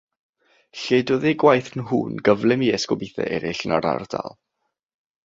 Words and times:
Lledodd 0.83 1.27
eu 1.31 1.33
gwaith 1.43 1.69
nhw'n 1.81 2.17
gyflym 2.29 2.63
i 2.69 2.71
esgobaethau 2.79 3.29
eraill 3.37 3.63
yn 3.69 3.77
yr 3.79 3.89
ardal. 3.91 4.35